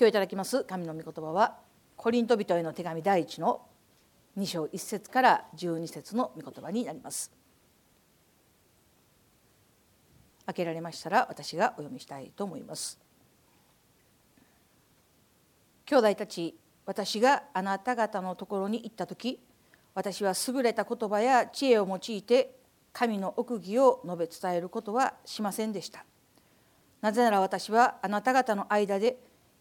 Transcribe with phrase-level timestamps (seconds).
[0.00, 1.58] 今日いただきます神の御言葉は
[1.94, 3.60] コリント人への手紙第一の
[4.38, 7.30] 2章1節から12節の御言葉になります。
[10.46, 12.98] 開けられましたら私がお読みしたいと思います。
[15.84, 16.56] 兄弟たち
[16.86, 19.38] 私があなた方のところに行った時
[19.94, 22.56] 私は優れた言葉や知恵を用いて
[22.94, 26.06] 神の奥義を述べ伝えることはしませんでした。
[27.02, 29.18] なぜなら私はあなた方の間で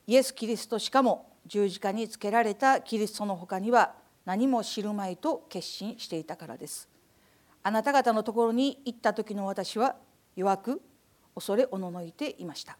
[0.09, 3.93] イエス・キリストしかも十字架につけられたキリストのほかには
[4.25, 6.89] 何も知るまいと決心していたからです。
[7.61, 9.97] あなた方のところに行った時の私は
[10.35, 10.81] 弱く
[11.35, 12.79] 恐れおののいていました。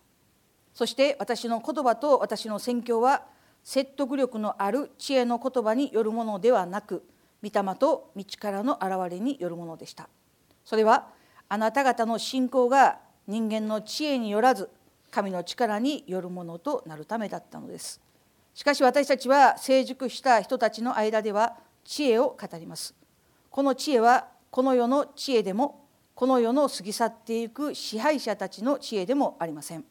[0.73, 3.27] そして私の言葉と私の宣教は
[3.64, 7.03] 説得力のある知恵の言葉によるものではなく
[7.44, 10.09] 御霊と道からの現れによるものでした。
[10.66, 11.09] それは
[11.48, 14.72] あなた方の信仰が人間の知恵によらず
[15.12, 18.02] 神の力によるものとなるためだったのです。
[18.54, 22.94] しかし私たちは成熟した人たちの間では知恵を語ります。
[23.50, 29.86] この知恵はこの世の知恵でもこの世の過ぎ去っていく支配者たちの知恵でもありません。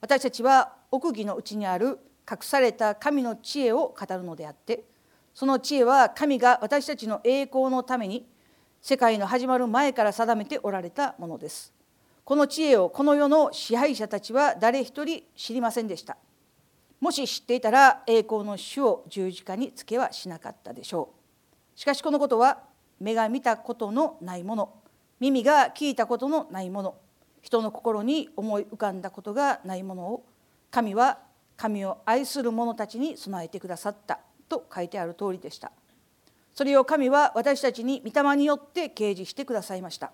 [0.00, 1.98] 私たちは奥義のうちにある
[2.30, 4.84] 隠された神の知恵を語るのであって
[5.34, 8.26] その知恵は神が私たちの栄光のために
[8.82, 11.72] 世界の始まる前から定めておられたものです。
[12.26, 16.16] この知恵をこの世の支配者たちは誰一人知りませんでした。
[17.00, 21.10] もし知っていたら栄光の主を十字架につけはしなかったでしょ
[21.76, 21.78] う。
[21.78, 22.64] しかしこのことは
[22.98, 24.74] 目が見たことのないもの。
[25.20, 26.96] 耳が聞いたことのないもの。
[27.42, 30.26] 人の心に思い浮かんだことがないものを
[30.72, 31.20] 神は
[31.56, 34.18] 神を愛する者たちに備えてくださった。
[34.48, 35.70] と書いてある通りでした。
[36.54, 40.10] それを神は私たちに御霊によって掲示してくださいました。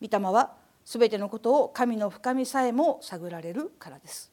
[0.00, 4.32] 御霊はすべてのことを神の深みさえも探られるからです。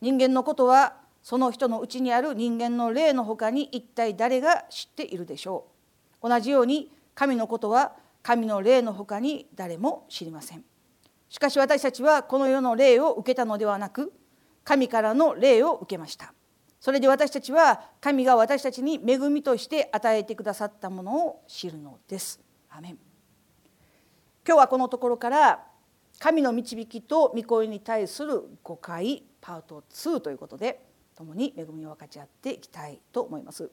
[0.00, 5.66] 人間のことはその人のうちにある人間の霊のほかに一体誰が知っているでしょ
[6.22, 6.28] う。
[6.28, 10.64] 同じように神のことは神の霊のほかに誰も知りません。
[11.28, 14.12] しかし私たちはこの世の霊を受けたのではなく
[14.64, 16.32] 神からの霊を受けました。
[16.80, 22.40] それで私たちは神が私たちに恵みとして与えてくださったものを知るのです。
[22.70, 22.98] アメン。
[24.46, 25.64] 今日はこのところから
[26.18, 30.80] 神の導きと御声に対する誤解パート2ということで
[31.14, 33.70] 共に恵みを分かち合っていきたいと思います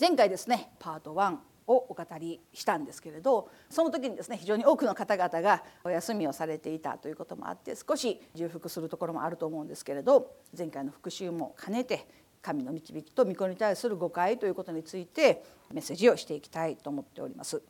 [0.00, 1.36] 前回ですねパート1
[1.68, 12.06] をお語りしたんですけれどその時にですね非常に多くの方々がお休みをされていたということもあって少し重複するところもあると思うんですけれど前回の復習も兼ねて
[12.40, 15.42] 神の導きと御子に対する誤解ということについて
[15.72, 17.60] メッセージをしていきたいと思っております。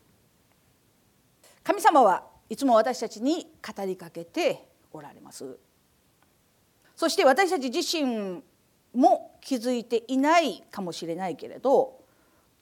[1.62, 5.58] 神様はいつも私たちに語りかけておられます。
[6.96, 8.42] そして私たち自身
[8.94, 12.00] も気づいていないかもしれないけれど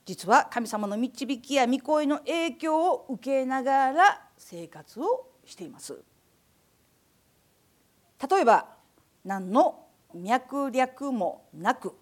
[0.04, 6.02] 実は神様の導きや御声の影響を受けながら生活をしています
[8.28, 8.66] 例えば
[9.24, 11.94] 何の脈略もなく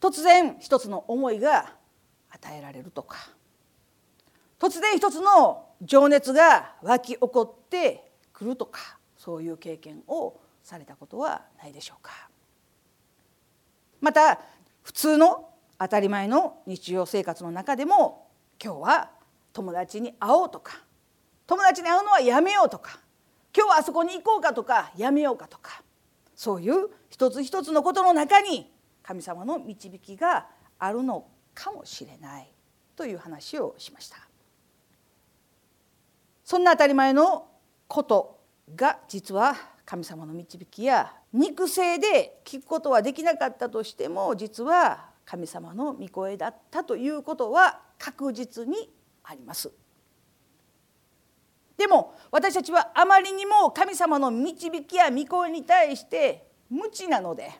[0.00, 1.74] 突然一つの思いが
[2.30, 3.30] 与えられるとか
[4.58, 12.28] 突然一つの情熱が湧き起こってくるとかそういう経験をされたことはないでしょうか。
[14.00, 14.40] また
[14.82, 18.28] 普通の当たり前の日常生活の中でも
[18.62, 19.10] 今日は
[19.52, 20.82] 友達に会おうとか
[21.46, 23.00] 友達に会うのはやめようとか
[23.56, 25.82] 今日はあそこに行こうかとかやめようかとか
[26.34, 28.72] そういう一つ一つのことの中に
[29.02, 30.46] 神様の導きが
[30.78, 32.52] あるのかもしれない
[32.94, 34.27] という話をしました。
[36.48, 37.46] そんな当たり前の
[37.86, 38.40] こと
[38.74, 39.54] が実は
[39.84, 48.90] 神様の導きや肉声で聞くことはできなかったとしても実は神様の御声だったということは確実に
[49.24, 49.70] あります。
[51.76, 57.50] でも私たちはあまりにも神様の導きや御声に対して無知なので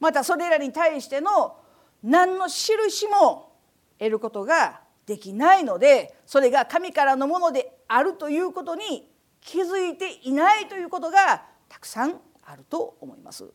[0.00, 1.58] またそれらに対しての
[2.02, 3.52] 何の印も
[3.98, 9.10] 得ることができないのでそれが神からのものであるということに
[9.40, 13.50] 気づいていないということがたくさんあると思います。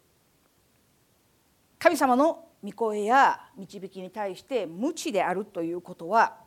[1.78, 6.38] 神様の御声や導きに対して無知であるということは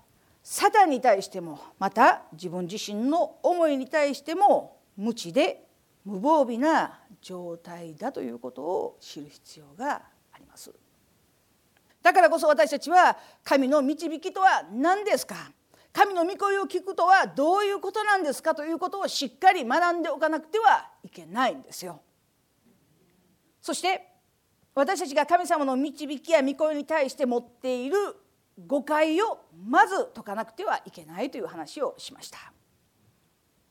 [0.43, 5.69] サタンに対してもまた自分自身の思いに対しても無知で
[6.05, 10.75] 無防備な状態だということを知る必要があります。
[12.07, 15.51] だからこそ私たちは神の導きとは何ですか？
[15.93, 22.01] 神の御声を聞くとはどういうことなんですかということをしっかり学んでおかなくてはいけないんですよ。
[23.61, 24.07] そして
[24.73, 27.97] 私たちが神様の導きや御声に対して持っている
[28.69, 32.39] 誤解をまず解かなくてはいけないという話をしました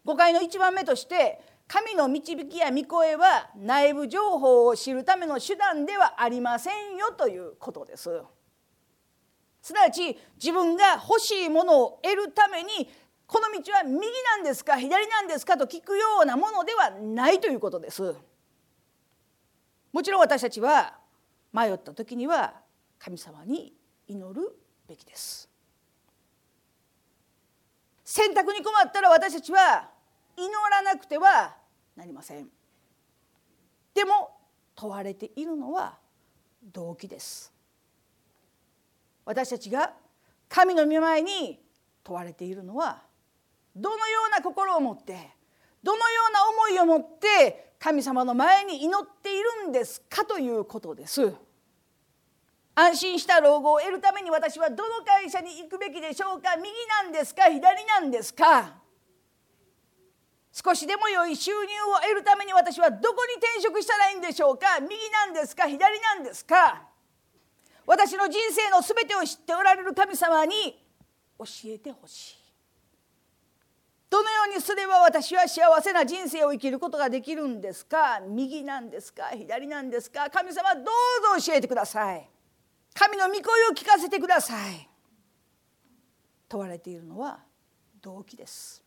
[0.04, 8.10] 誤解の一番目として神の導きや御声は内部情報を知るための手段ではありませんよということです。
[9.62, 12.88] すなわち自分が欲しいものを得るために
[13.26, 18.14] この道は右なんですか左なんですかと聞くようなものではないということです。
[19.92, 21.00] もちろん私たちは
[21.52, 22.54] 迷った時には
[23.00, 23.74] 神様に
[24.08, 24.56] 祈る
[24.88, 25.50] べきです。
[28.04, 29.90] 選択に困ったら私たちは
[30.38, 31.56] 祈らなくては
[31.96, 32.48] なりません。
[33.94, 34.38] でも
[34.76, 35.98] 問われているのは
[36.64, 37.54] 動機です。
[39.24, 39.94] 私たちが
[40.50, 41.60] 神の御前に
[42.04, 43.02] 問われているのは
[43.76, 45.36] どのような心を持って
[45.84, 51.34] どのような思いを持って神様の前に祈っているんですかということです。
[52.74, 56.56] 安心した老後を得るために私はどの会社に行くべきでしょうか。
[56.58, 56.70] 右
[57.04, 58.85] なんですか左なんですか。
[60.56, 64.80] 少しでも良い収入を得るために私はどこに転職したらいいんでしょうか？
[64.80, 65.68] 右なんですか？
[65.68, 66.81] 左なんですか？
[67.86, 70.81] 私の人生の全てを知っておられる神様に
[71.38, 72.38] 教えてほしい。
[74.10, 78.22] どのようにすれば私は幸せな人生を生きることができるんですか？
[78.25, 79.25] 右なんですか？
[79.34, 80.30] 左なんですか？
[80.30, 82.30] 神様どうぞ教えてください。
[82.94, 83.44] 神の御声を
[83.75, 84.88] 聞かせてください。
[86.48, 87.40] 問われているのは
[88.01, 88.85] 動機です。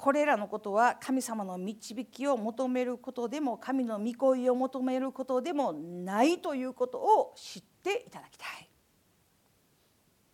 [0.00, 8.70] これらのことは神様の導きを求めることでも神の御声を求めることでもないということを知っていただきたい。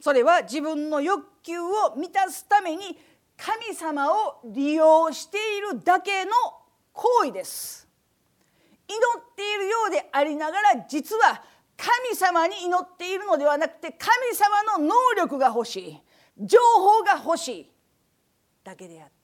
[0.00, 2.96] それは自分の欲求を満たすために
[3.36, 6.30] 神様を利用しているだけの
[6.92, 7.88] 行為です。
[8.86, 11.42] 祈っているようでありながら実は
[11.76, 16.00] 神様に祈っているのではなくて神様の能力が欲しい。
[16.38, 17.72] 情報が欲しい。
[18.62, 19.15] だけであって。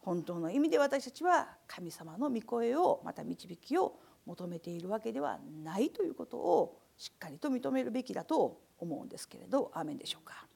[0.00, 10.46] 本当の意味で私たちは神様の御声をまた導きを求めているわけではないということをしっかりと認めるべきだと思うんですけれどアーメンでしょうか。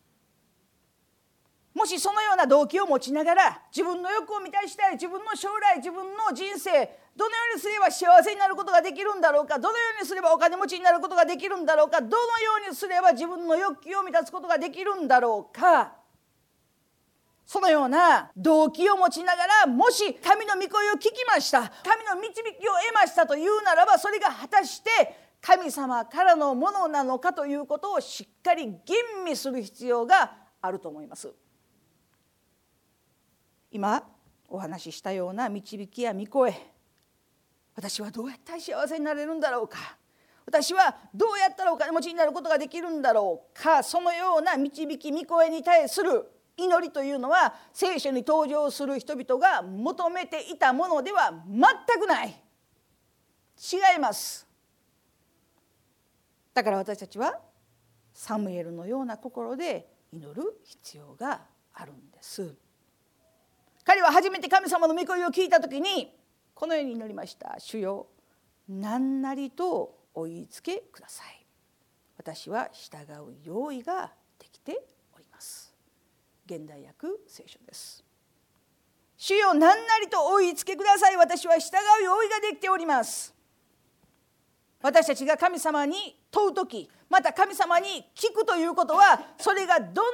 [1.74, 6.70] もしそのような動機を持ちながら自分の欲を満たしたい自分の将来自分の人生
[7.16, 15.94] どのようにすれば幸せになることができるんだろうかどのようにすればお金持ちになることができるんだろうかどのようにすれば自分の欲求を満たすことができるんだろうか
[17.52, 24.90] そのような動機を持ちながらもし神の御声を聞きました神の導きを得ましたというならばそれが果たして
[25.38, 28.74] 神様からのものなのかということをしっかり吟
[29.26, 30.32] 味する必要が
[30.62, 31.30] あると思います。
[33.70, 34.02] 今
[34.48, 36.54] お話ししたような導きや御声
[37.74, 39.98] 私はどうやったら幸せになれるんだろうか
[40.46, 52.28] 私はどうやったらお金持ちになることができるんだろうかそのような導き御声に対する祈りというのは聖書に登場する人々が求めていたものでは全くない。
[52.28, 54.46] 違います。
[56.54, 57.40] だから私たちは
[58.12, 61.40] サムエルのような心で祈る必要が
[61.74, 62.54] あるんです。
[63.84, 66.14] 彼は初めて神様の御声を聞いた時に
[66.54, 67.56] このように祈りました。
[67.58, 68.08] 主よ
[68.68, 71.46] 何なりとお言いつけください。
[72.16, 74.84] 私は従う用意ができて
[76.56, 78.04] 現代訳聖書です。
[79.16, 81.16] 主よ何なりとお言いつけください。
[81.16, 83.34] 私は従う用意ができております。
[84.82, 90.12] 私たちが神様に問う時また神様に聞くということはそれがどのよ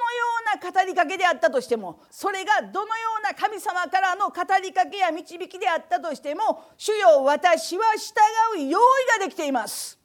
[0.58, 9.98] うな語りかけであったとしてもそれがどのような神様からの語りかけや導きであったとしても主よ私は従う用意ができています。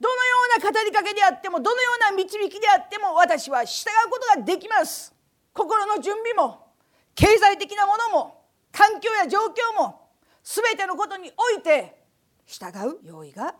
[0.00, 5.13] どのような語りかけであってもどのような導きであっても私は従うことができます。
[5.54, 6.74] 心の準備も
[7.14, 10.10] 経済的なものも環境や状況も
[10.42, 12.04] 全てのことにおいて
[12.44, 13.54] 従う用意が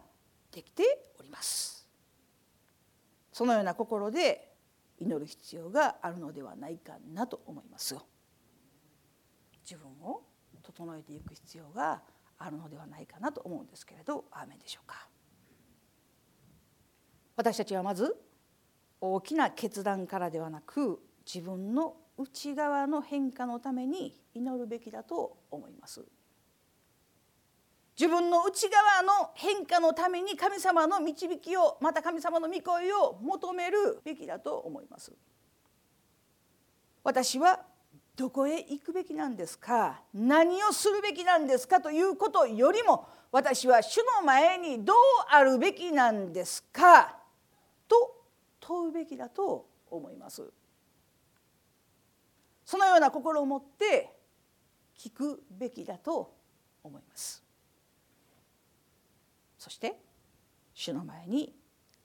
[0.51, 1.89] できております。
[3.33, 4.53] そのような心で
[4.99, 8.05] 祈る必要があるのではないかなと思いますよ。
[9.63, 10.23] 自分を
[10.63, 12.03] 整えていく必要が
[12.39, 15.09] あるのではないかなと思うんですけれどアーメンでしょうか。
[17.37, 18.17] 私たちはまず
[19.01, 26.05] 大きな決断からではなく自分の内側の変化のために祈るべきだと思います。
[27.99, 35.13] 自分の内側の変化のために神様の導きをまた神様の御声を求めるべきだと思います。
[37.05, 37.61] 私は
[38.17, 40.01] どこへ行くべきなんですか？
[40.13, 44.97] 何をするべきなんですかということよりも私は主の前にどう
[45.31, 47.17] あるべきなんですか？
[47.87, 48.25] と
[48.61, 50.51] 問うべきだと思います。
[52.65, 54.11] そのような心を持って
[54.99, 56.35] 聞くべきだと
[56.83, 57.43] 思います。
[59.59, 59.99] そして
[60.75, 61.55] 主の前に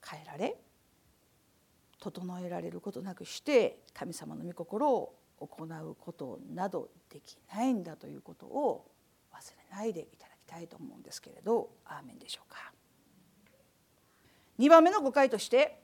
[0.06, 0.56] 変えられ
[2.00, 8.90] 整えられることなくして神様の御心を行うことなどできないんだということを
[9.34, 9.38] 忘
[9.72, 12.72] れないでいただきたいと思うんですけれどアーメンでしょうか。
[14.58, 15.82] 2番目の誤解として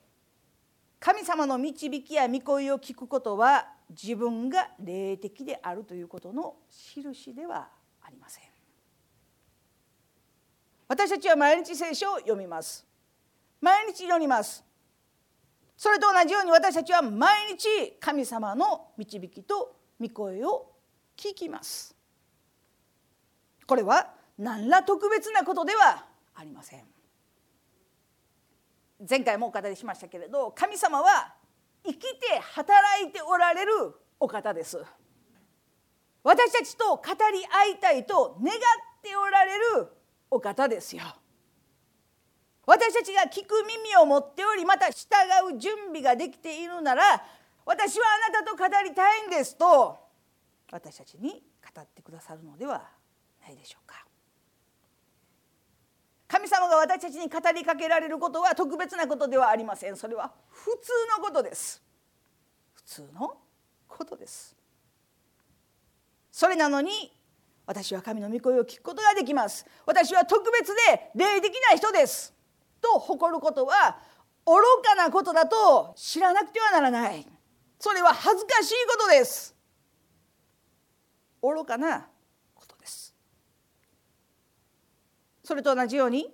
[0.99, 7.69] 神様の導きや御声を聞くことは自分が霊的であるということの印では
[8.01, 8.43] ありません。
[10.87, 12.85] 私たちは毎日聖書を読みます。
[13.61, 14.63] 毎日祈ります。
[15.77, 20.71] それと同じように私たちは毎日神様の導きと御声を
[21.17, 21.95] 聞きます。
[23.65, 26.83] これは何ら特別なことではありません。
[29.07, 31.34] 前回もお語りしましたけれど神様は
[31.85, 33.71] 生きて働いておられる
[34.19, 34.83] お方です。
[36.23, 38.57] 私たちと語り合いたいと願っ
[39.03, 39.87] ておられる
[40.31, 41.03] お方ですよ。
[42.65, 45.05] 私たちが聞く耳を持っておりまた従
[45.53, 47.03] う準備ができているなら
[47.65, 49.97] 私はあなたと語りたいんですと
[50.71, 52.83] 私たちに語ってくださるのでは
[53.43, 54.04] ないでしょうか。
[56.27, 59.95] 神様が私たちに語りかけられることは特別なことではありません。
[59.95, 61.81] それは普通のことです。
[62.73, 63.37] 普通の
[63.87, 64.55] ことです。
[66.31, 67.13] それなのに
[67.65, 69.65] 私は神の御声を聞くことができます。
[69.85, 72.33] 私は特別で霊的ない人です。
[72.81, 73.99] と誇ることは
[74.45, 74.53] 愚
[74.83, 77.25] かなことだと知らなくてはならない。
[77.79, 79.55] それは恥ずかしいことです。
[81.41, 82.07] 愚かな
[82.55, 83.13] ことです
[85.45, 86.33] それと同じように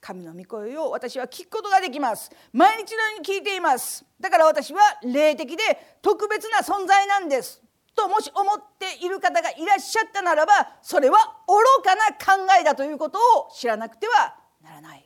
[0.00, 2.30] 神の御声を私は聞くことができます。
[2.52, 4.04] 毎日のように聞いています。
[4.18, 5.62] だから私は霊的で
[6.00, 7.62] 特別な存在なんです。
[7.94, 15.04] ともし思っている方がいらっしゃったならばそれは愚かな考えだということを知らなくてはならない。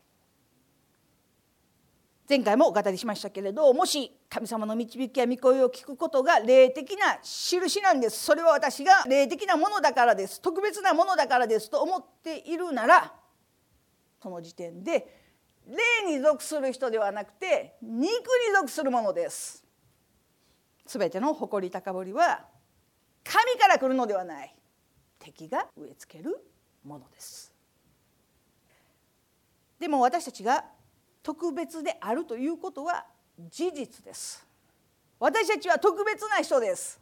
[2.29, 8.25] 前回もお語りしましたけれどもし神様の導きや御声を聞くことが霊的な印なんです。
[8.25, 10.41] それは私が霊的なものだからです。
[10.41, 11.71] 特別なものだからです。
[11.71, 13.13] と思っているなら
[14.23, 15.21] その時点で
[15.67, 19.65] 霊に属する人ではなくて肉に属するものです。
[20.87, 22.45] 全ての誇り高ぶりは
[23.25, 24.55] 神から来るのではない。
[25.19, 26.45] 敵が植え付ける
[26.85, 27.53] ものです。
[29.79, 30.65] でも私たちが
[31.23, 33.05] 特別であるということは
[33.51, 34.47] 事実です。
[35.19, 37.01] 私たちは特別な人です。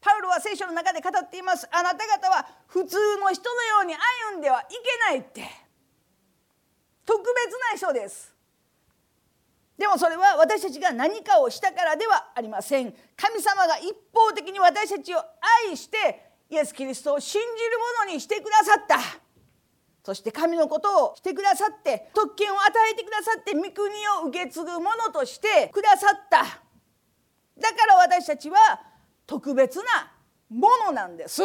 [0.00, 1.66] パウロは聖書の中で語っています。
[1.70, 3.94] あなた方は普通の人のように
[4.32, 4.76] 歩んではいけ
[5.10, 5.67] ないって。
[7.08, 7.24] 特別
[7.72, 8.34] な人です。
[9.78, 12.92] でもそれは私たちが何かをしたからではありません。
[13.16, 15.18] 神様が一方的に私たちを
[15.64, 18.98] 愛してイエス・キリストを信じるものにしてくださった。
[20.04, 23.72] そして神のことをしてくださって特権を与えてくださって御国
[24.22, 26.42] を受け継ぐものとしてくださった。
[27.58, 28.58] だから私たちは
[29.26, 30.12] 特別な
[30.50, 31.42] ものなんです。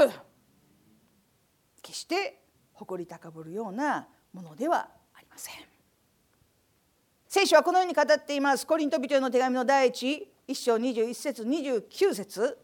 [1.81, 2.41] 決して
[2.73, 4.89] 誇り高ぶるようなものでは
[5.33, 5.55] ません。
[7.27, 8.65] 聖書はこのように語っています。
[8.67, 12.57] コリント人への手紙の第一1章21節29節。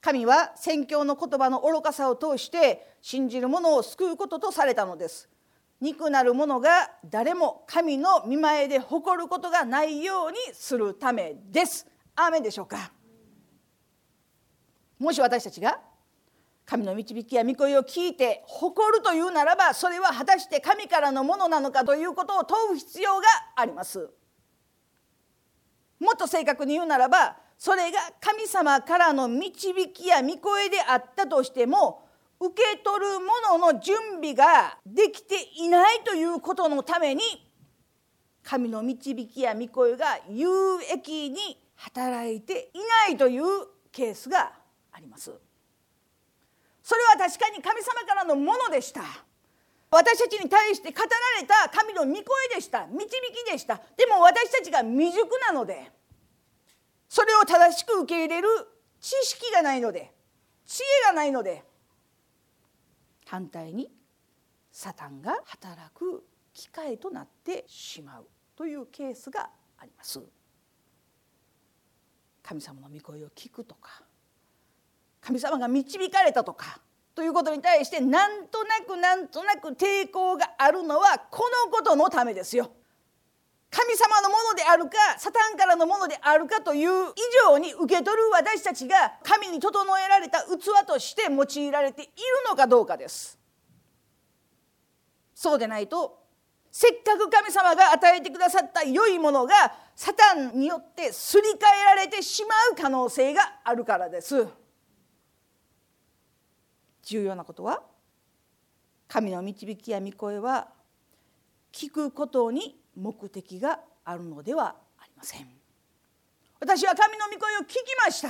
[0.00, 5.28] 神は宣教の言葉の愚かさを通して信じる者を救うこととされたのです。
[5.80, 11.86] 肉なる者が誰も神の見前で誇ることがないようにするためです。
[12.14, 12.92] アメでしょうか？
[14.98, 15.80] もし私たちが
[16.72, 23.26] 神の導きや御声を聞いて誇るというならばそれは果たして神からのものなのかということを問う必要が
[23.56, 24.08] あります。
[26.00, 32.08] もっと正確に言うならばそれが神様からの導きや御声であったとしても
[32.40, 37.20] 受け取るものの準備ができていないということのために
[38.42, 40.48] 神の導きや御声が有
[40.90, 41.38] 益に
[41.76, 43.42] 働いていないという
[43.92, 44.52] ケースが
[44.90, 45.32] あります
[46.82, 49.02] それは確かに神様からのものでした。
[49.90, 52.24] 私たちに対して語られた神の御声
[52.54, 52.86] でした。
[52.86, 53.80] 導きでした。
[53.96, 55.90] でも私たちが未熟なので
[57.08, 58.48] それを正しく受け入れる
[59.00, 60.10] 知識がないので
[60.64, 61.62] 知恵がないので
[63.26, 63.90] 反対に
[64.70, 66.24] サタンが働く
[66.54, 70.20] 機会となってしまうというケースがあります。
[72.42, 74.02] 神様の御声を聞くとか
[75.22, 76.80] 神様が導かれたとか
[77.14, 82.70] ということに対してなんとなくなんとなく抵抗があるのはこのことのためですよ。
[83.70, 87.14] 神様のものであるかサタンからのものであるかという以
[87.46, 92.10] 上に受け取る私たちが神に整えられた器として用いられている
[92.50, 93.38] のかどうかです。
[95.34, 96.18] そうでないと
[96.70, 99.54] せっかく神様が与えてくださった良いものが
[99.94, 104.46] サタンによってすり替えられてしまう可能性があるからです。
[107.02, 107.82] 重要なことは？
[109.08, 110.68] 神の導きや御声は
[111.72, 115.46] 聞くことに目的があるのではありません。
[116.60, 118.28] 私は神の御声を聞きました。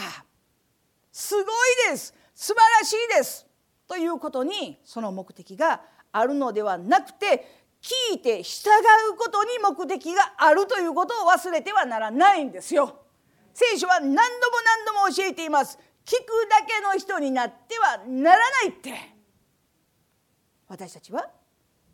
[1.12, 1.44] すごい
[1.90, 2.14] です。
[2.34, 3.46] 素晴らしいです。
[3.86, 7.46] ということにその目的があるのではなくて
[7.82, 8.70] 聞いて従
[9.12, 13.02] うことに目的があるということを忘れてはならないんですよ。
[13.52, 15.78] 聖書は何度も何度も教えています。
[16.04, 18.92] 聞くだけの人になってはならないって。
[20.68, 21.28] 私たちは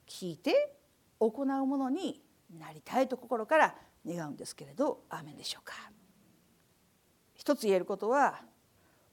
[0.06, 0.76] 聞いて
[1.18, 2.22] 行うものに
[2.58, 3.74] なりたいと心から
[4.06, 5.74] 願うんですけれどアでしょうか。
[7.34, 8.40] 一つ言えることは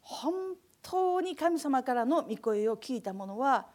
[0.02, 0.34] 本
[0.82, 3.68] 当に神様からの御声を聞いた者は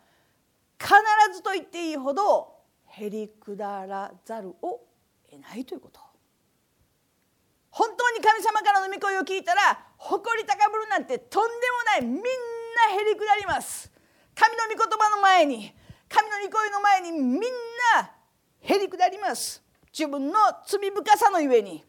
[0.78, 0.92] 必
[1.34, 4.80] ずと言っていいほどへりくだらざるを
[5.28, 6.09] 得ないということ。
[7.80, 9.62] 本当に神様からの御声を聞いたら
[9.96, 12.20] 誇り高ぶるなんてとんでもないみんな
[12.92, 13.90] へりくだります。
[14.34, 15.72] 神の御言葉の前に
[16.06, 18.10] 神の御声の前にみんな
[18.60, 19.62] へりくだります。
[19.98, 20.34] 自分の
[20.66, 21.82] 罪深さのゆえに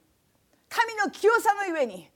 [0.69, 2.09] 神の清さのゆえに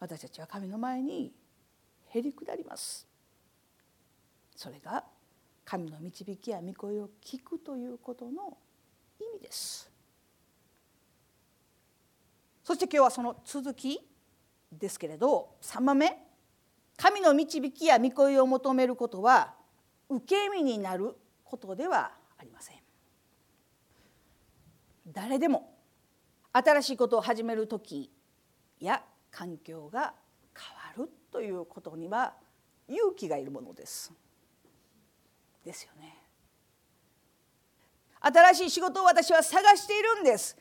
[0.00, 1.32] 私たちは神の前に
[2.08, 3.06] へりくだります。
[4.56, 5.04] それが
[5.64, 8.58] 神の導きや御声を聞くということの
[9.20, 9.88] 意味です。
[12.68, 13.98] そして今日はその続き
[14.70, 16.18] ですけれど3番目
[16.98, 19.54] 神の導きや御声を求めることは
[20.10, 22.76] 受け身になることではありません
[25.06, 25.78] 誰でも
[26.52, 28.10] 新しいことを始める時
[28.80, 30.12] や環境が
[30.54, 32.34] 変わるということには
[32.86, 34.12] 勇気がいるものです。
[35.64, 36.16] ですよね。
[38.20, 40.56] 新しい仕事を私は探しているんです。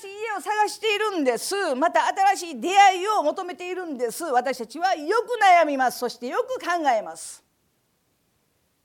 [0.00, 1.74] しい家を探しているんです。
[1.74, 4.24] また新しい出会いを求めているんです。
[4.24, 5.98] 私たちはよく悩みます。
[5.98, 7.44] そしてよく考えます。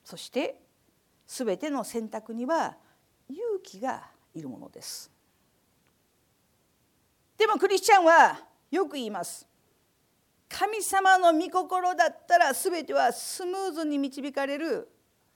[0.04, 0.62] そして
[1.28, 2.76] 全ての選択には
[3.30, 5.10] 勇気がいるものです。
[7.38, 9.48] でもクリスチャンはよく言います。
[10.50, 14.88] 神様の御心だったら全てはスムーズに導かれる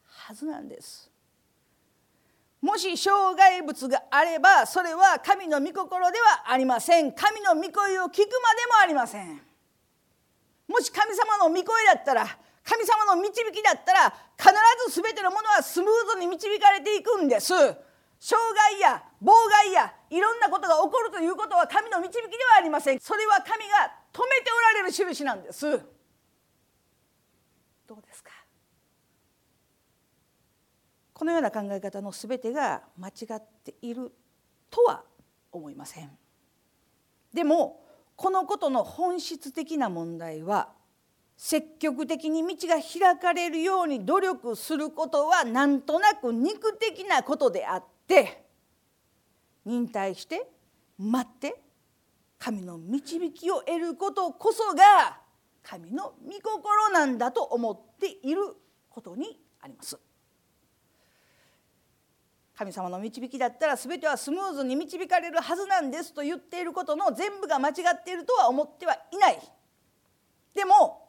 [0.06, 1.07] はずなんです。
[2.68, 7.14] もし障害物があればそれは神の御心ではありません。
[7.14, 9.40] 神の御声を聞くまでもありません。
[10.68, 12.28] もし神様の御声だったら
[12.66, 14.52] 神様の導きだったら必
[14.92, 17.54] ず全てのものはスムーズに導かれていくんです。
[17.56, 17.80] 障
[18.20, 22.20] 害や妨害やいろんなことが起こるということは神の導きで
[22.52, 23.00] はありません。
[23.00, 25.64] それは神が止めておられる印なんです
[28.22, 28.32] か
[31.18, 34.12] このような考え方の全てが間違っている
[34.70, 35.04] とは
[35.52, 36.12] 思いません
[37.34, 37.84] でも
[38.16, 40.70] このことの本質的な問題は
[41.36, 48.46] 積極的に道が開かれるように努力することはなんとなく肉的なことであって
[49.66, 50.48] 忍耐して
[51.00, 51.60] 待って
[52.38, 55.18] 神の導きを得ることこそが
[55.64, 58.56] 神の御心なんだと思っている
[58.88, 59.98] ことにあります。
[62.58, 69.40] 神様の導きだったら全てはスムーズに導かれるはずなんですと言っていることの全部が間違っているとは思ってはいない。
[70.56, 71.08] でも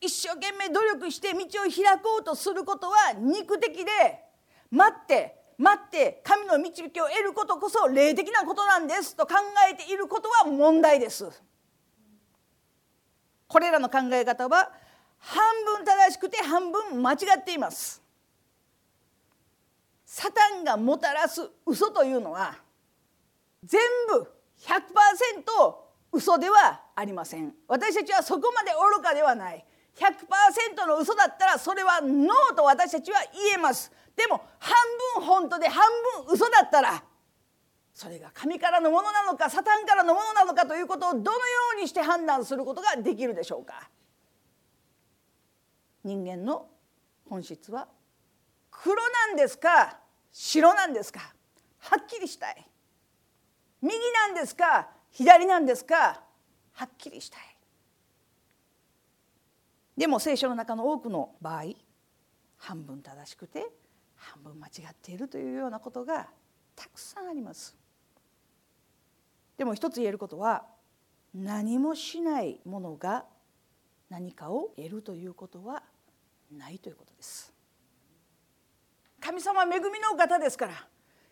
[0.00, 3.90] 一生懸命努力して道を開こうとすることは肉的で
[4.72, 9.34] 待って待って神の導きを得ることこそ霊的なことなんですと考
[9.70, 11.28] えていることは問題です。
[13.46, 14.72] これらの考え方は
[15.18, 18.02] 半分正しくて半分間違っています。
[20.12, 22.58] サタンがもたらす嘘というのは
[23.62, 25.74] 全部100%
[26.10, 27.54] 嘘ではありません。
[27.68, 29.64] 私たちはそこまで愚かではない。
[29.94, 33.92] 100%の嘘だったらそれはノーと私たちは言えます。
[34.16, 34.74] でも半
[35.14, 35.88] 分本当で半
[36.24, 37.04] 分嘘だったら
[37.94, 41.34] それが神からのものなのかサタンからのものなのかということをどのよ
[41.78, 43.88] うにして判断することができるでしょうか。
[46.02, 46.66] 人間の
[47.28, 47.86] 本質は
[48.82, 49.98] 黒なんですか？
[50.32, 51.34] 白なんですか？
[51.78, 52.66] はっきりしたい。
[53.82, 54.88] 右なんですか？
[55.10, 56.22] 左なんですか？
[56.72, 57.40] はっきりしたい。
[59.96, 61.64] でも聖書の中の多くの場合
[62.56, 63.66] 半分正しくて
[64.16, 66.28] 半分間違っているというようなことが
[66.74, 67.76] たくさんあります。
[69.58, 70.64] でも一つ言えることは
[71.34, 73.26] 何もしないものが
[74.08, 75.82] 何かを得るということは
[76.50, 77.49] ないということです。
[79.20, 80.72] 神様は恵みの方ですから。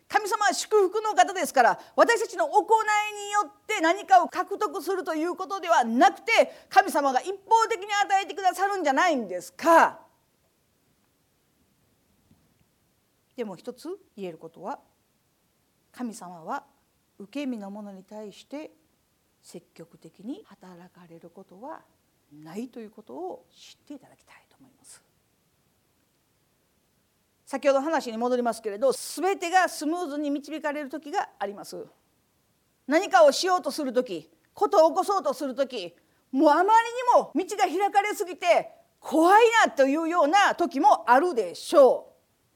[0.07, 1.79] 神様は祝福の方ですから。
[1.95, 2.65] 私たちの行い
[3.27, 9.99] によって何かを獲得するということではなくて神様が一方的に与えてくださるんじゃないんですか。
[13.35, 14.79] でも一つ言えることは
[15.91, 16.63] 神様は
[17.19, 18.71] 受け身の者に対して
[19.41, 21.81] 積極的に働かれることは
[22.33, 25.08] ないということを知っていただきたいと思います。
[27.49, 31.83] 先ほど話に戻りますけれど全てがスムーズに導かれる時があります。
[32.85, 35.95] 何かをしようとする時ことを起こそうとする時
[36.31, 36.73] もうあまりに
[37.15, 42.13] も道が開かれすぎて怖いなというような時もあるでしょ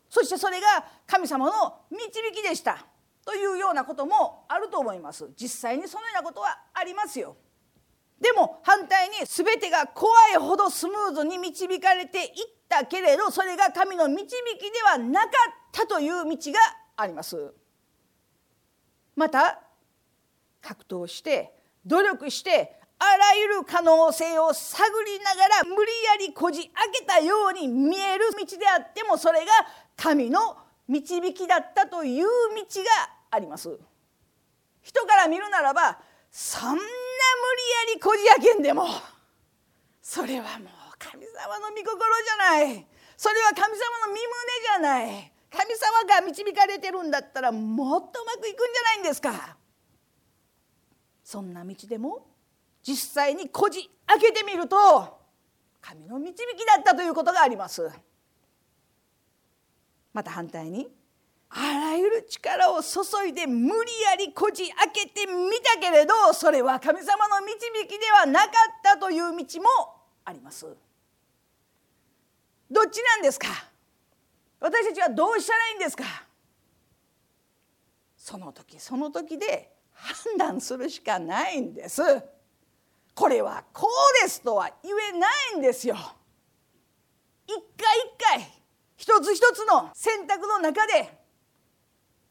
[0.10, 0.14] う。
[0.14, 1.54] そしてそれが神様の
[1.90, 2.86] 導きでした。
[3.26, 5.28] というようなこともあると思います。
[5.36, 7.36] 実際にそのようなことはありますよ。
[8.22, 12.32] でも反対に全てが怖いほどスムーズに導かれていっ
[12.74, 15.30] たけれどそれが神の導きではなかっ
[15.72, 16.60] たという道が
[16.98, 17.54] あります。
[19.16, 19.60] また
[20.62, 21.54] 格闘して
[21.86, 29.52] 努力してあらゆる可能性を探りながら無理やりこじ開けたように見える道であってもそれが
[29.96, 30.58] 神の
[30.88, 33.78] 導きだったという道があります。
[34.82, 36.00] 人から見るならば
[36.32, 38.88] そんな無理やりこじ開けんでも
[40.02, 42.88] それはもう神様の御心じゃない。
[43.18, 45.34] それは神様の身胸じゃない。
[45.52, 49.58] 神様が導かれてるんだったらもっとうまくいくんじゃないんですか。
[51.24, 52.28] そんな道でも
[52.82, 55.20] 実際にこじ開けてみると
[55.80, 57.90] 神の導きだったということがあります。
[60.14, 60.88] また反対に
[61.50, 68.52] あらゆる力を注いで無理やりこじ開けてみたけれどそれは神様の導きではなかっ
[68.84, 69.70] たという道も
[70.26, 70.66] あります。
[72.74, 73.48] どっちなんですか？
[74.60, 76.04] 私たちはどうしたらいいんですか？
[78.18, 82.02] その時その時で判断するしかないんです。
[83.14, 83.88] これはこ
[84.22, 85.96] うですとは言えないんですよ。
[87.46, 88.64] 一回一回
[88.98, 91.16] 一つ一つの選択の中で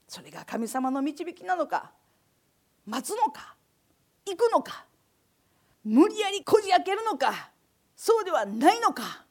[0.09, 1.93] それが神様の導きなのか
[2.85, 3.55] 待つのか
[4.27, 4.87] 行くのか
[5.85, 7.51] 無理やりこじ開けるのか
[7.95, 9.22] そうではないのか。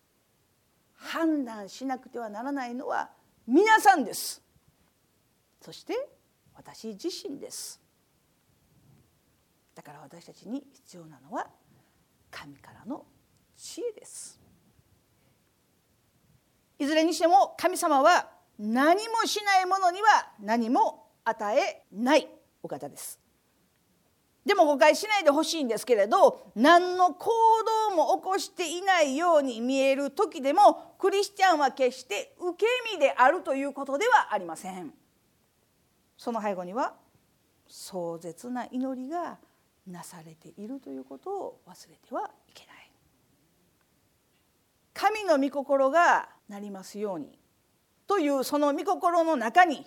[1.02, 3.10] 判断しなくてはならないのは
[3.48, 4.42] 皆さんです。
[5.60, 5.96] そして
[6.56, 7.82] 私自身です。
[9.74, 11.48] だから私たちに必要なのは
[12.30, 13.06] 神からの
[13.58, 14.40] 知恵です。
[16.78, 22.28] いずれにしても神様は何もしない者には何も与えない
[22.62, 23.21] お方です。
[24.46, 27.30] でも誤解しないでほしいんですけれど何の行
[27.90, 34.94] 動も起こしていないように見える時でもクリスチャンは決して受け身であるということではありません。
[36.18, 36.96] その背後には
[37.68, 39.38] 壮絶な祈りが
[39.88, 42.92] なされているということを忘れてはいけない。
[44.94, 47.40] 神の御心がなりますように
[48.08, 49.86] というその御心の中に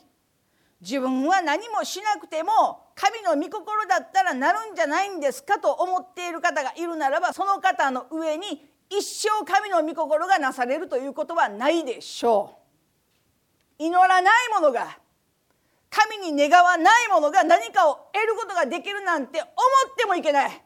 [0.85, 12.59] 自分は何もしなくても神の御心だったらなるんじゃないんですかと思っている方がいるならばその方の上に一生神の御心がなされるということはないでしょ
[13.81, 13.83] う。
[13.83, 14.99] 祈らないものが
[15.89, 19.51] 神に願わないものが何かを得ることができるなんて思っ
[19.97, 20.63] てもいけない。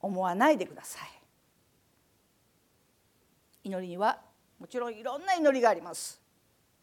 [0.00, 1.08] 思わないでください。
[3.64, 4.20] 祈りには
[4.60, 6.20] もちろんいろんな祈りがあります。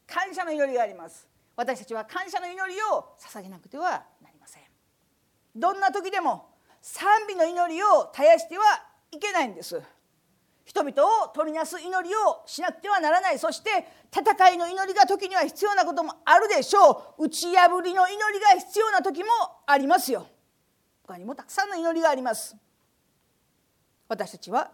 [0.06, 1.33] 感謝の祈りがあります。
[1.56, 4.64] 私たちは感謝の祈りを捧げなくてはなりません。
[5.56, 6.50] どんな時でも
[6.82, 8.64] 賛美の祈りを絶やしては
[9.12, 9.82] いけないんです。
[10.66, 13.40] 人々を取りなす祈りをしなくてはならない。
[13.40, 13.70] そして
[14.12, 17.26] 戦いの祈りが時には必要なこともあるでしょう。
[17.26, 19.30] 打ち破りの祈りが必要な時も
[19.68, 20.26] ありますよ。
[21.06, 22.56] 他にもたくさんの祈りがあります。
[24.08, 24.72] 私たちは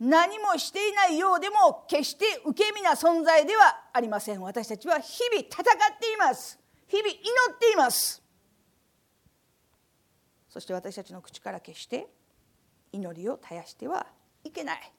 [0.00, 4.40] 何もしていないようでも決して受け身な存在ではありません。
[4.40, 6.58] 私たちは日々戦っています。
[6.88, 8.22] 日々祈っています。
[10.48, 12.08] そして私たちの口から決して
[12.92, 14.06] 祈りを絶やしては
[14.42, 14.92] いけない。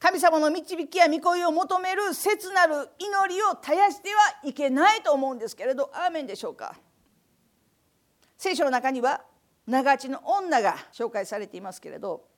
[0.00, 6.74] 神様の導きや御声を求める切なる祈りを絶やしてはいけないと思うんですけれどアーメンでしょうか。
[8.36, 9.22] 聖書の中には
[9.68, 12.33] 長地の女が紹介されていますけれど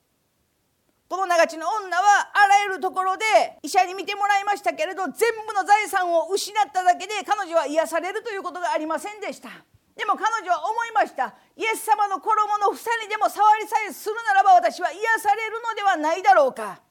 [1.09, 3.25] この長地の女はあらゆるところで
[3.63, 5.15] 医者に見てもらいましたけれど全
[5.47, 9.51] 部の財産を失っただけで彼女は癒されるということがありませんでした。
[9.95, 11.35] でも彼女は思いました。
[11.57, 16.83] イエス様の衣の房にでも触りさえするならば私は癒されるのではないだろうか。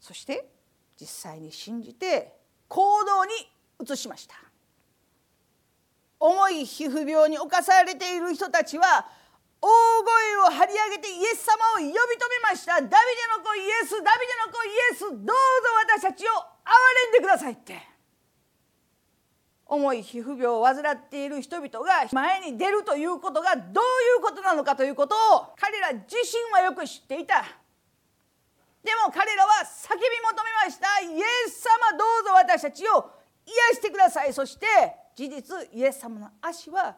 [0.00, 0.48] そして
[0.98, 2.34] 実際に信じて
[2.66, 3.32] 行動に
[3.80, 4.34] 移しました。
[6.18, 9.06] 重い皮膚病に侵されている人たちは
[9.66, 12.74] 大声を張り上げてイエス様を呼び止めました。
[12.74, 12.94] ダビデ
[13.34, 15.32] の子イエスダビデの子イエスどうぞ
[15.82, 17.96] 私たちを憐れんでくださいって。
[19.66, 27.42] 重い皮膚病を患っている人々が前に出るということがどういうことなのかということを彼ら自身はよく知っていた。
[28.84, 30.00] でも彼らは叫び
[30.30, 31.00] 求めました。
[31.00, 33.10] イエス様どうぞ私たちを
[33.44, 34.32] 癒してください。
[34.32, 34.66] そして
[35.16, 36.96] 事実イエス様の足は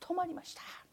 [0.00, 0.85] 止まりました。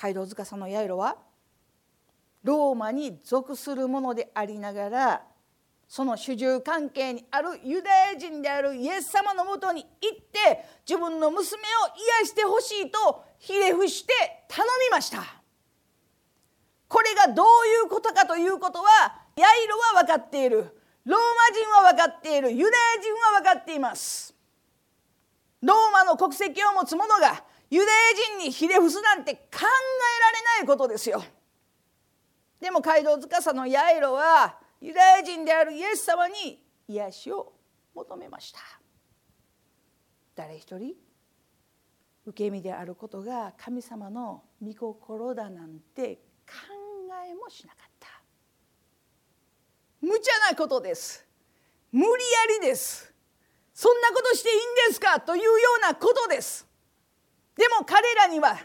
[0.00, 1.16] 街道司のヤイロは
[2.44, 5.22] ローマに属するものでありながら
[5.88, 11.64] その主従関係にあるユダヤ人であるイエス様のもとに行って自分の娘を
[12.22, 14.12] 癒してほしいとひれ伏して
[14.48, 15.22] 頼みました。
[16.88, 18.88] これがどういうことかということは
[19.36, 20.58] ヤイロは分かっている。
[21.04, 22.52] ローマ人は分かっている。
[22.52, 24.34] ユダヤ人は分かっています。
[25.62, 27.98] ローマの国籍を持つ者がユダヤ
[28.38, 29.66] 人にひれ伏すなんて考えられ
[30.58, 31.22] ないことですよ。
[32.60, 37.52] でも街道司のヤイロはユダヤ人であるイエス様に癒しを
[37.94, 38.60] 求めました。
[40.34, 40.94] 誰一人
[42.26, 46.52] 受け身であることが神様の御心だなんて考
[47.26, 48.08] えもしなかった。
[50.00, 51.26] 無茶なことです。
[51.90, 52.16] 無理や
[52.60, 53.12] りです。
[53.74, 55.20] そんなことしていいんですか？
[55.20, 56.67] というようなことです。
[57.58, 58.56] でも彼らには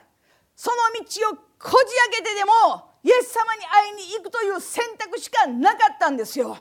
[0.56, 2.52] その道をこじ開けてでも
[3.02, 6.58] イエス様に会いに行くという選択しかなかったんですよ。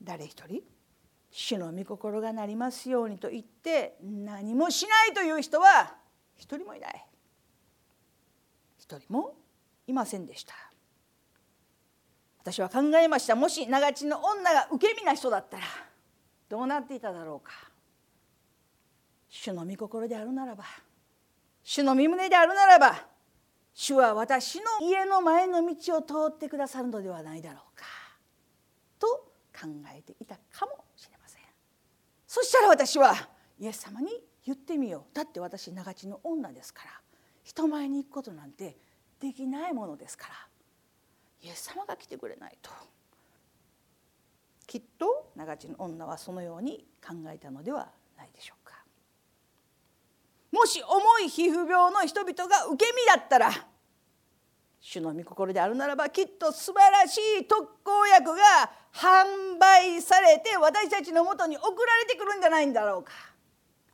[0.00, 0.62] 誰一人？
[1.32, 5.94] 主の御心がなりますようにと言って何もしないという人は
[6.36, 7.06] 一人もいない。
[8.78, 9.36] 一人も
[9.86, 10.54] いませんでした。
[12.38, 13.34] 私は考えました。
[13.34, 15.64] もし長地の女が受け身な人だったら
[16.48, 17.69] どうなっていただろうか。
[19.30, 20.64] 主の御心であるならば
[21.62, 23.06] 主の身胸であるならば
[23.72, 27.84] 主は私の家の前の道を通ってくださるのではないだろうか
[28.98, 29.06] と
[29.58, 31.42] 考えていたかもしれません。
[32.26, 33.14] そしたら私は
[33.58, 34.08] イエス様に
[34.44, 35.14] 言ってみよう。
[35.14, 36.90] だって私長地の女ですから
[37.44, 38.76] 人前に行くことなんて
[39.20, 40.34] できないものですから
[41.42, 42.70] イエス様が来てくれないと
[44.66, 48.59] きっと長地の女はそのように考えたのではないでしょう
[50.52, 53.50] もし重い皮膚病の人々が受け身だったら
[54.80, 58.42] 主の御心であるならばきっと素晴らしい特効薬が
[58.92, 63.12] 販売されて私たちのもとに送られてくるんじゃないんだろうか。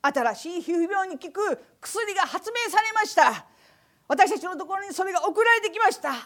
[0.03, 3.47] 新しい皮膚病に効く薬が発明されました。
[4.07, 6.13] 私たちのところにそれが送られてきました。
[6.13, 6.17] あ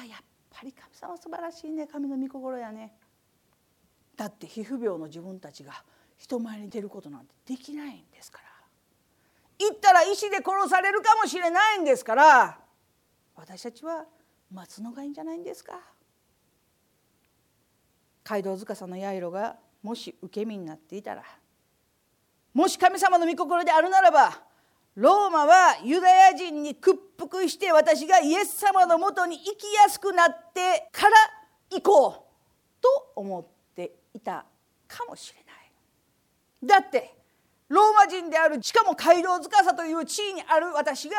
[0.00, 0.18] あやっ
[0.50, 1.86] ぱり神様素晴らしいね。
[1.86, 2.94] 神の御心やね。
[4.16, 5.84] だって皮膚病の自分たちが
[6.16, 8.45] 人前に出ることなんてできないんですから。
[9.58, 12.58] 行ったら石で殺されるかもしれないんですから
[13.34, 14.04] 私たちは
[14.52, 15.80] 待つのがいいんじゃないんですか
[18.24, 21.22] 街道司のヤイロがもし受け身になっていたら
[22.52, 24.46] もし神様の御心であるならば
[24.96, 31.16] ローマはユダヤ人に屈服して私がイエス様のもとに行きやすくなってから
[31.70, 34.46] 行こうと思っていた
[34.88, 36.82] かもしれない。
[36.82, 37.15] だって
[37.68, 41.16] ローマ人であるしかも街道司という地位にある私が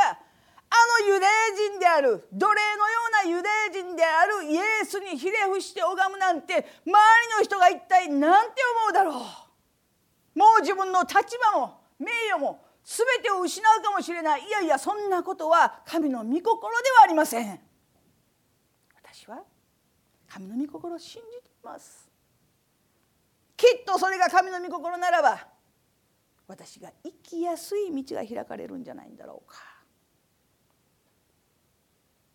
[0.70, 1.32] あのユダヤ
[1.70, 6.94] 人である奴隷のようなユダヤ人であるイエスにひれ伏して拝むなんて周り
[7.38, 10.40] の人が一体何て思うだろう。
[10.40, 11.16] もう自分の立
[11.54, 14.46] 場も名誉も全てを失うかもしれない。
[14.46, 16.44] いやいやそんなことは神の御心
[16.82, 17.60] ではありません。
[18.96, 19.44] 私は
[20.28, 22.10] 神の御心を信じています。
[23.56, 25.57] きっとそれが神の御心ならば
[26.48, 29.58] 私が生きやすい道が開かれるんじゃないんだろうか。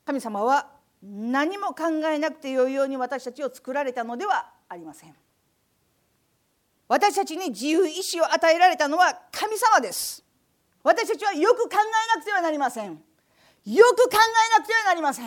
[0.04, 0.68] 神様は
[1.02, 5.14] 何も考えなくてよいように私たちを作られたのではありません。
[6.88, 10.22] 私たちに自由意志を与えられたのは神様です。
[10.82, 12.90] 私たちはよく考えなくてはなりません。
[12.90, 15.22] よく考えなくてはなりませ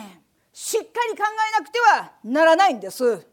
[0.52, 1.24] しっかり考
[1.56, 3.26] えなくてはならないんです。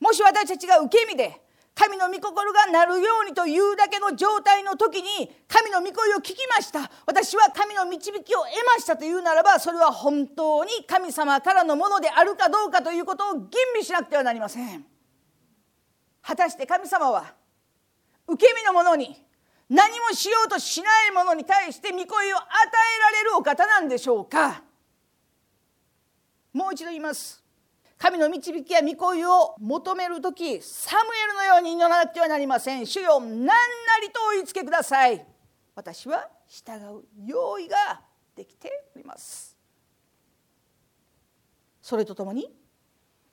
[0.00, 1.41] もし私たちが受け身で
[1.74, 6.90] 神の御心がなるようにというだけの状態の時に神の御声を聞きました。
[7.06, 14.84] 私は神の導きを得ましたというならばそれは本当に神様からのものであるかどうかということを吟味しなくてはなりません。
[16.20, 17.34] 果たして神様は
[18.28, 19.24] 受け身の者に
[19.68, 24.62] 何もしようとしない者に対して御声を与えられるお方なんでしょうか。
[26.52, 27.41] もう一度言います。
[28.02, 32.84] 神の導きや御声を求める時サムエルのように祈らなくてはなりません。
[32.84, 33.54] 主よ何な
[34.02, 35.24] りとお言いつけください。
[35.76, 38.02] 私は従う用意が
[38.34, 39.56] できております。
[41.80, 42.52] それとともに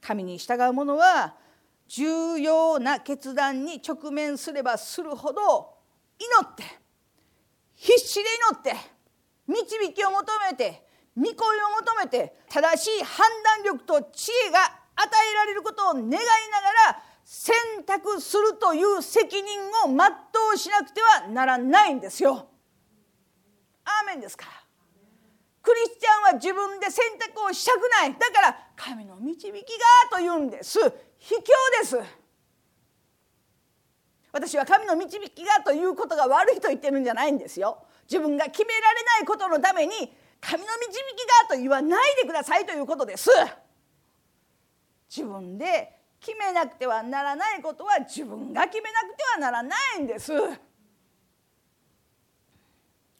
[0.01, 1.33] 神に従う者は
[1.87, 5.77] 重要な決断に直面すればするほど
[6.19, 6.63] 祈って
[7.73, 8.75] 必死で祈って
[9.47, 10.88] 導きを求めて
[11.19, 14.59] 御声を求めて正しい判断力と知恵が
[14.95, 16.21] 与えられることを願いなが
[16.93, 17.55] ら選
[17.85, 19.97] 択するという責任を全
[20.53, 22.47] うしなくてはならないんですよ。
[23.83, 24.51] アーメンですから。
[25.61, 28.13] クリスチャンは自分で選択をしたくない。
[28.13, 29.63] だから神の導きが
[30.11, 30.79] と言うんです。
[31.19, 31.41] 卑怯
[31.81, 31.99] です。
[34.31, 37.85] 私は神の導きがということが悪いと言ってるんじゃないんですよ。
[38.09, 43.29] 自分が決められないことのために神の導きがと言わないでくださいということです。
[45.09, 50.31] 自分で決めなくてはならないことは自分が決めなくてはならないんです。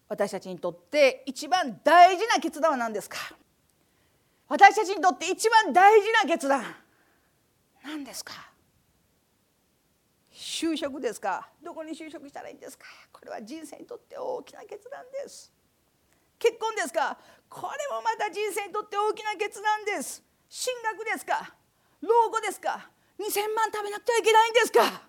[0.08, 3.18] 私たちにとって一番大事な決断は何ですか？
[4.48, 6.64] 私たちにとって一番大事な決断
[7.84, 8.34] 何ですか？
[10.34, 11.50] 就職ですか？
[11.64, 12.86] どこに就職したらいいんですか？
[13.12, 15.52] これは人生にとって大きな決断です。
[16.40, 17.18] 結婚ですか？
[17.50, 20.24] これもまた人生にとって大きな決断です。
[20.48, 21.54] 進学ですか？
[22.02, 25.02] 老後ですか？2,000万食べなくてはいけないんですか？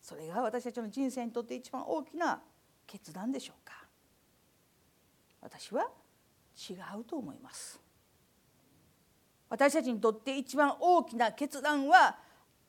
[0.00, 2.40] それが私たちの人生にとって一番大きな
[2.86, 3.84] 決断でしょうか？
[5.40, 5.88] 私は
[6.68, 7.80] 違うと思います。
[9.48, 12.16] 私たちにとって一番大きな決断は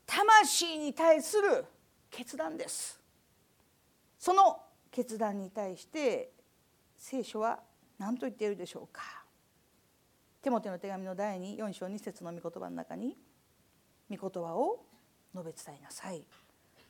[0.06, 1.66] 魂に対する
[2.10, 3.00] 決断です。
[4.18, 4.60] その
[4.92, 6.34] 決断に対して
[6.98, 7.60] 聖書は
[7.98, 9.02] 何と言っているでしょうか。
[10.42, 13.16] テモテの手紙の第24章2節の御言葉の中に
[14.10, 14.84] 御言葉を
[15.34, 16.24] 述べ伝えなさい。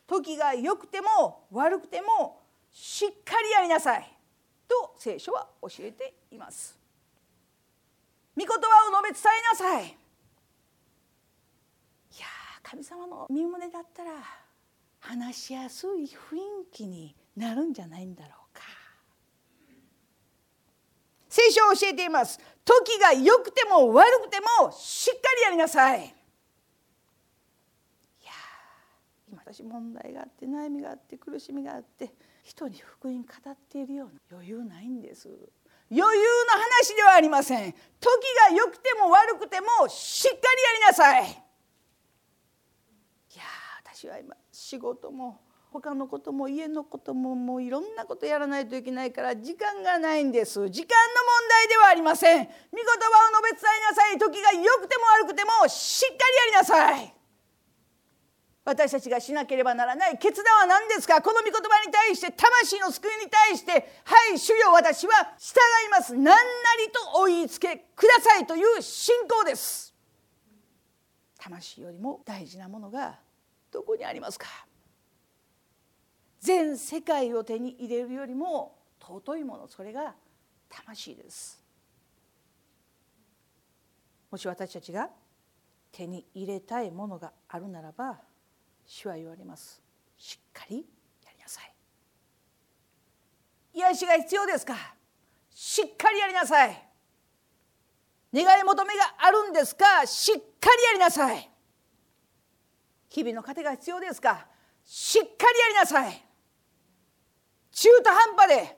[0.07, 4.17] 時が良くても悪くてもしっかりやりなさい。
[4.67, 6.79] と聖書は教えています。
[8.35, 9.85] 御言葉を述べ伝えなさい。
[12.17, 12.25] いや
[12.63, 14.11] 神様の身旨だったら
[14.99, 16.09] 話しやすい雰囲
[16.71, 18.61] 気になるんじゃないんだろうか。
[21.29, 22.39] 聖書を教えています。
[22.65, 25.99] 時が良くても悪くてもしっかりやりなさい。
[26.01, 26.03] い
[28.25, 28.31] や
[29.29, 32.13] 今私問題があって悩みがあって苦しみがあって
[32.43, 35.29] 人に福音語っているような余裕ないんです。
[35.89, 36.05] 余裕の
[36.51, 37.71] 話ではありません。
[37.71, 37.79] 時
[38.49, 41.23] が良くても悪くてもしっかりやりなさい。
[41.23, 41.25] い
[43.37, 43.43] や
[43.83, 45.39] 私は今仕事も
[45.71, 50.67] 他のことも家のことももういろんなことやらないといけないから時間がないんです。
[50.69, 52.43] 時間の問題ではありません。
[52.43, 52.91] 御言葉
[53.29, 54.17] を述べ伝えなさい。
[54.17, 57.13] 時が良くても悪くてもしっかりやりなさい。
[58.65, 63.71] 私たちがしなければならない決断は何ですかこの御言葉に対して魂の救いに対して
[64.05, 65.57] 「はい主よ私は従
[65.87, 66.13] います。
[66.13, 66.33] 何な
[66.85, 69.95] りとお言いつけください」という信仰です。
[71.39, 73.17] 魂よりも大事なものが
[73.71, 74.47] どこにありますか？
[76.41, 80.15] 全世界を手に入れるよりも尊いものそれが
[80.69, 81.63] 魂です。
[84.31, 85.09] もし私たちが
[85.91, 88.17] 手に入れたいものがあるならば
[88.87, 89.81] 主は言われます。
[90.17, 91.73] しっかりやりなさい。
[93.73, 94.75] 癒しが必要ですか？
[95.53, 96.87] しっかりやりなさい。
[98.33, 100.05] 願い求めがあるんですか？
[100.05, 101.49] しっかりやりなさい。
[103.09, 104.47] 日々の糧が必要ですか？
[104.85, 106.25] しっかりやりなさい。
[107.71, 108.77] 中途半端で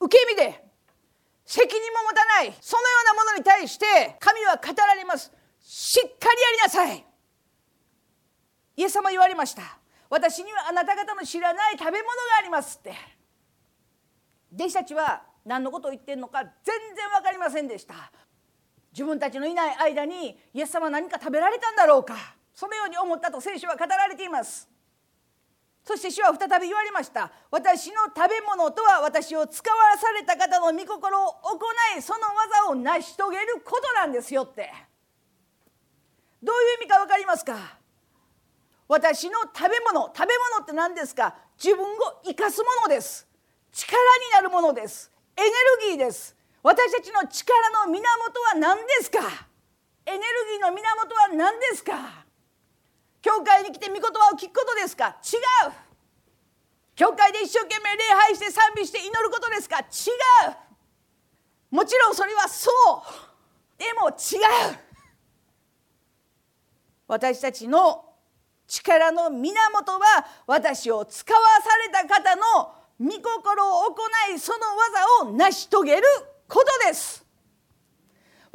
[0.00, 0.64] 受け身で
[1.44, 5.32] 責任も持たないそのようなものに対して神は語られます。
[5.60, 7.04] しっかりやりなさい。
[8.76, 9.78] イエス様言われました。
[10.10, 12.04] 私にはあなた方の知らない食べ物が
[12.38, 12.94] ありますって。
[14.54, 16.52] 弟子たちは何のことを言ってるのか全
[16.94, 18.12] 然分かりませんでした。
[18.92, 22.14] 自分たちのいない間にイエス様は何か食べられたんだろうか。
[22.54, 24.68] そのように思ったと聖書は語られています。
[25.84, 27.32] そして主は再び言われました。
[27.50, 31.58] 私の食べ物とは私を使わされた方の御心を行
[31.96, 34.70] いその技を成し遂げることなんですよって。
[36.42, 37.56] どういう意味か分かりますか？
[38.86, 41.34] 私の食べ物食べ物って何ですか？
[41.62, 41.88] 自分を
[42.24, 43.26] 生かすものです。
[43.72, 45.10] 力になるものです。
[45.36, 46.36] エネルギーです。
[46.62, 48.04] 私たちの力の源
[48.42, 49.20] は何ですか？
[50.04, 50.22] エネル
[50.52, 52.27] ギーの源は何ですか？
[53.20, 55.16] 教会に来て御言葉を聞くことですか？
[55.22, 55.36] 違
[55.68, 55.72] う。
[56.94, 59.78] 教会で一生懸命礼拝して賛美して祈ることですか？
[59.78, 59.82] 違
[61.72, 61.74] う。
[61.74, 63.78] もちろんそれはそう。
[63.78, 64.78] でも違う。
[67.06, 68.04] 私たちの
[68.66, 73.96] 力の源は私を使わされた方の御心を行
[74.34, 76.02] いその技を成し遂げる
[76.48, 77.24] ことです。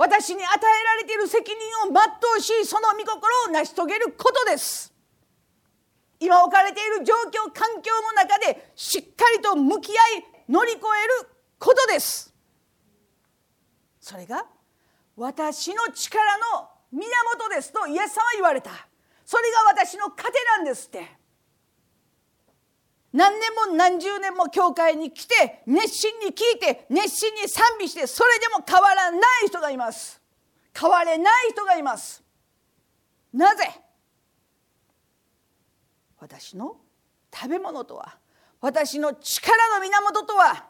[0.04, 2.04] 私に与えられている責任を全
[2.38, 4.94] うしその御心を成し遂げることです。
[6.20, 12.34] 今置かれている状況環境の中でしっかりと向き合い乗り越えることです。
[14.02, 14.46] それが
[15.16, 18.72] 私の力の源ですとイエス様は言われた。
[19.24, 21.23] それが私の糧なんですって。
[23.14, 30.20] 何年も何十年も教会に来て熱心に聞いて熱心に賛美してそれでも変わらない人がいます。
[30.78, 32.24] 変われない人がいます。
[33.32, 33.70] なぜ？
[36.18, 36.78] 私の
[37.34, 38.18] 食べ物とは
[38.62, 40.66] 私の力の源とは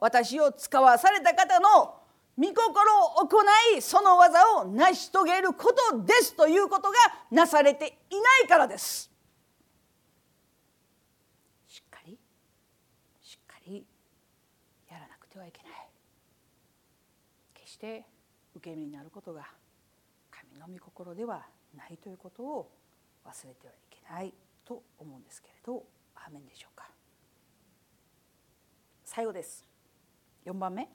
[0.00, 1.94] 私を使わされた方の
[2.38, 3.42] 御心を行
[3.76, 6.96] いその技を成し遂げることですということが
[7.30, 9.10] なされていないからです。
[11.66, 12.16] しっかり
[13.20, 13.84] しっかり
[14.88, 15.72] やらなくてはいけない
[17.54, 18.04] 決して
[18.56, 19.46] 受け身になることが
[20.30, 22.72] 神の御心ではないということを
[23.24, 25.84] 忘れてはいけないと思うんですけれど
[26.16, 26.90] アーメンでしょうか。
[29.04, 29.64] 最後です。
[30.44, 30.88] 4番目。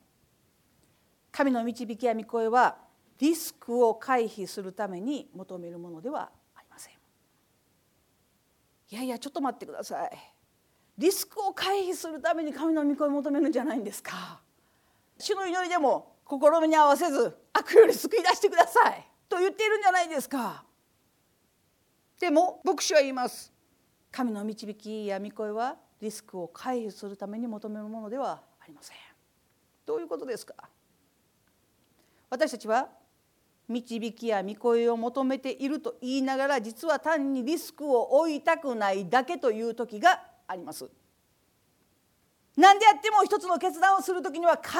[1.31, 2.77] 神の導きや御声は
[3.17, 6.93] リスクを回避するために求めるものではありません。
[6.93, 6.97] い
[8.95, 10.11] やいやちょっと待ってください。
[10.97, 14.41] リスクを回避するために神の御声を求めるんじゃないんですか。
[15.17, 19.07] 主の祈りでも心に合わせず悪より救い出してください。
[19.29, 20.63] と言っているんじゃないですか。
[22.19, 23.51] でも牧師は言います。
[24.11, 28.97] 神の導きや御声はリスクを回避するために求めるものではありません。
[29.85, 30.53] どういうことですか。
[32.29, 32.89] 私たちは
[33.67, 40.89] 導きや御声を求めていると言いながら実は単にリスクを負いたくないだけという時があります。
[42.55, 44.79] 何であっても一つの決断をする時には必ず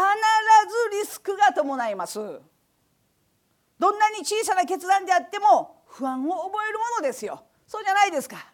[1.01, 2.19] リスクが伴います。
[3.79, 7.43] どんなに小さな決断であっても不安を覚えるものですよ。
[7.67, 8.53] そうじゃないですか。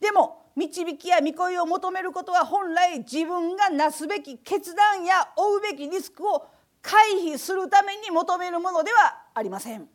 [0.00, 6.46] でも導きや御声を求めることは本来自分がなすべき決断や負うべきリスクを
[6.82, 9.88] 回避するために求めるものではありません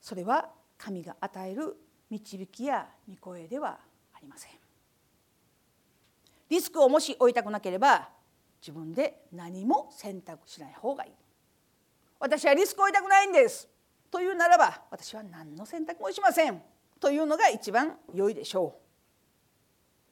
[0.00, 1.76] それは神が与える
[2.10, 3.78] 導きや御声では
[4.14, 4.63] ありません
[6.48, 8.08] リスクをもし負いたくなければ
[8.60, 11.12] 自分で何も選択しない方がいい。
[12.18, 13.68] 私はリスクを負いたくないんです。
[14.10, 16.62] というならば私は何の選択もしません。
[17.00, 18.78] というのが一番良いでしょ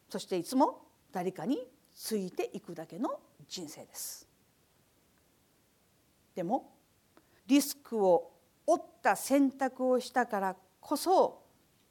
[0.08, 0.12] う。
[0.12, 4.28] そしていつも誰かについていくだけの人生です。
[6.34, 6.74] でも
[7.46, 8.32] リスクを
[8.66, 11.42] 負った選択をしたからこそ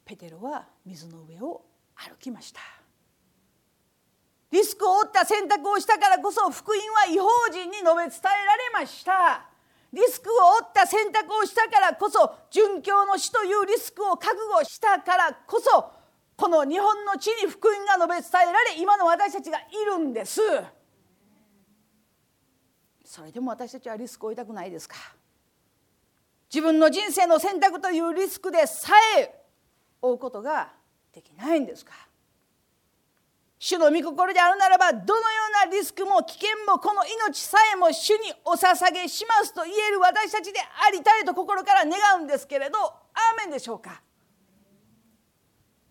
[0.05, 1.65] ペテロは水の上を
[1.95, 2.80] 歩きました。
[4.52, 9.45] リスクを負った選択をしたからこそ福音は違法人に述べ伝えられました。
[9.93, 15.91] リスクを負った選択をしたからこそ殉教の死というリスクを覚悟したからこそ
[16.38, 20.39] この日本の地に福音が述べ伝えられ今の私たちがいるんです。
[23.04, 24.95] それでも私たちはリスクを負いたくないですか？
[26.54, 29.43] 自分の人生の選択というリスクでさえ
[30.02, 30.72] 負うことが
[31.14, 31.93] できないんですか？
[33.64, 35.28] 主の御心であるならばどのよ
[35.66, 42.91] うなリスクも危険もこの命さえも主にお捧げしますと言える私たちでありたいと心から願うんですけれどアー
[43.38, 44.01] メンでしょうか？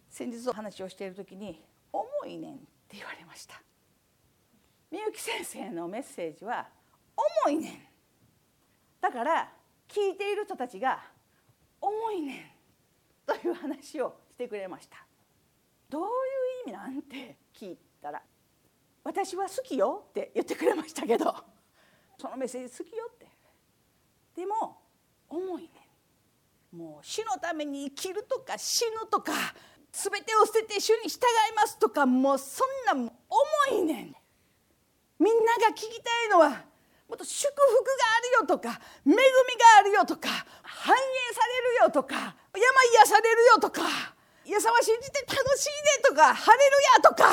[0.08, 1.62] 先日お話をしている時に
[1.94, 2.58] 「重いねん」っ
[2.88, 3.62] て言われました。
[4.90, 6.66] みゆき先生のメッセージは
[7.46, 7.82] 重いねん
[9.00, 9.48] だから
[9.86, 11.00] 聞いている人たちが
[11.80, 15.06] 重いねんという話をしてくれました。
[15.88, 16.08] どういう
[16.68, 18.22] 意味なんて聞いたら
[19.04, 21.34] 「私は好きよ」って言ってくれましたけど
[22.18, 23.28] そのメッセージ好きよって。
[24.34, 24.80] でも
[25.28, 25.90] 重いね。
[26.72, 29.32] もう死のために生きるとか死ぬとか
[29.90, 31.18] 全てを捨てて主に従
[31.50, 34.16] いますとかもうそんな重いねん。
[35.18, 36.64] みんなが聞きたいのは
[37.08, 39.22] もっと祝福があるよとか恵みが
[39.80, 40.28] あるよとか
[40.62, 43.82] 繁栄されるよとか喜病癒されるよとか。
[44.44, 45.74] イエス様信じて楽しいね
[46.08, 46.64] とかハレル
[46.96, 47.32] ヤとか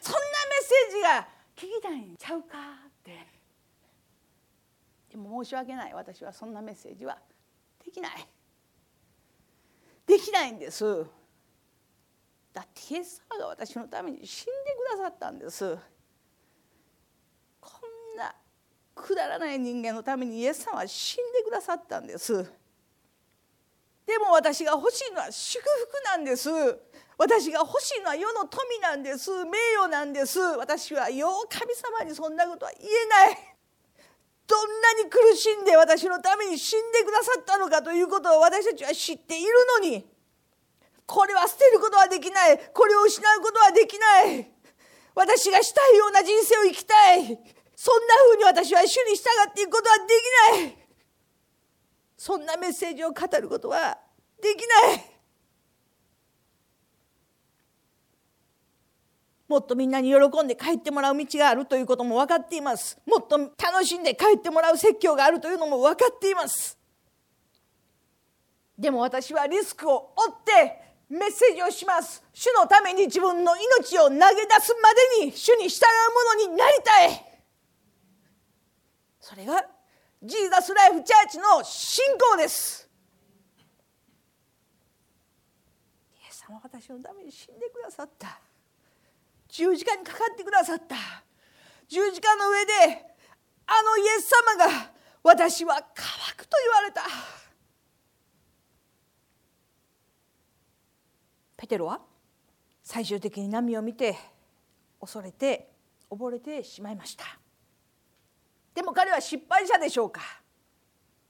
[0.00, 3.26] そんなメッセージが聞きたいんちゃうかって。
[5.10, 7.18] でも申し訳ない私はそんなメッセージは
[7.84, 8.28] できない。
[10.06, 11.04] できないんです。
[12.52, 14.52] だってイエス様が私のために死んで
[14.94, 15.76] くださったんです。
[17.60, 17.70] こ
[18.14, 18.34] んな
[18.94, 22.50] くだらない人間のためにイエス様は死んでくださったんです。
[24.08, 26.48] でも私が欲しいのは祝福なんです。
[27.18, 29.30] 私が欲しいのは世の富なんです。
[29.44, 30.40] 名誉なんです。
[30.40, 33.36] 私はよう神様にそんなことは言えない。
[34.46, 40.08] どんなに苦しんで私のために死んでくださったのかということを私たちは知っているのに。
[41.04, 42.58] これは捨てることはできない。
[42.72, 44.50] これを失うことはできない。
[45.14, 47.24] 私がしたいような人生を生きたい。
[47.76, 50.04] そんなふうに私は主に従っていくことはで
[50.56, 50.77] きない。
[52.18, 53.96] そんなメッセージを語ることは
[54.42, 55.04] できない。
[59.46, 62.98] もっとみんなに喜んで帰ってもらう道があるということも分かっています。
[63.06, 66.76] もっと楽しんで帰ってもらう説教があるというのも分かっています。
[68.76, 72.22] でも私はリスクを負ってメッセージをします。
[72.34, 74.24] 主のために自分の命を投げ出
[74.60, 77.24] すまでに主に従うものになりたい。
[79.20, 79.64] それが
[80.22, 82.88] ジーザスライフチャーチの信仰です。
[86.12, 88.40] イエス様私のために死んでくださった。
[89.48, 90.96] 十字架にかかってくださった。
[91.88, 92.72] 十字架の上で
[93.66, 94.92] あのイエス様が
[95.22, 97.02] 私は乾くと言われた。
[101.56, 102.00] ペテロは
[102.82, 104.16] 最終的に波を見て
[105.00, 105.70] 恐れて
[106.10, 107.24] 溺れてしまいました。
[108.78, 110.20] でも彼は失敗者でしょうか？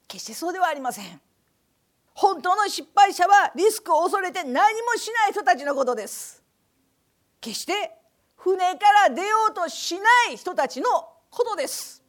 [0.07, 1.19] 決してそうではありません。
[2.13, 6.43] 本当の失敗者はリスクを恐れて何もしない人たちのことです。
[7.41, 7.73] 決して
[8.35, 10.87] 船から出ようとしない人たちの
[11.31, 12.03] ことです。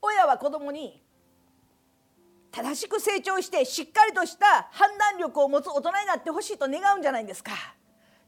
[0.00, 1.00] 親は子供に
[2.50, 7.52] 正しく成長してしっかりとした判断力を持つ大人になってほしいと願うんじゃないですか。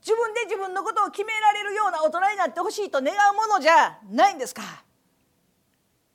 [0.00, 4.62] 自分で自分のことを決められるような大人になってほしいと願うものじゃないんですか。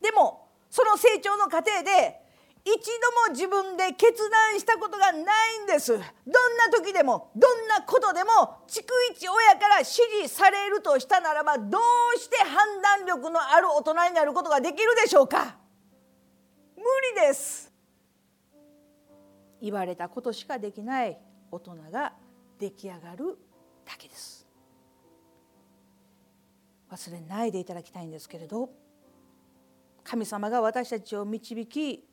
[0.01, 2.19] でもその成長の過程で
[2.65, 5.19] 一度も自分で決断したことがな
[5.51, 5.93] いんです。
[5.93, 8.31] どんな時でもどんなことでも
[8.67, 15.57] 逐一親から指示されるとしたならばどうして判断力のある大人になることができるでしょうか？
[16.75, 16.83] 無
[17.15, 17.71] 理です。
[19.61, 21.17] 言われたことしかできない
[21.51, 22.13] 大人が
[22.59, 23.37] 出来上がる
[23.85, 24.45] だけです。
[26.91, 28.69] 忘れないでいただきたいんですけれど。
[30.09, 32.03] 神様が私たちを導き